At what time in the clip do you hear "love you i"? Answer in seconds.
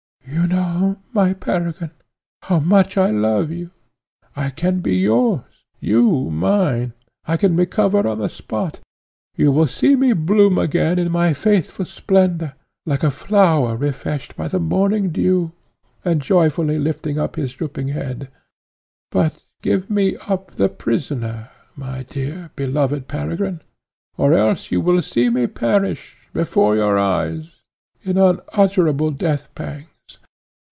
3.11-4.49